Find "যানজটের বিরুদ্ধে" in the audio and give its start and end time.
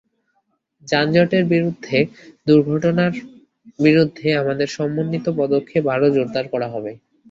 0.87-1.97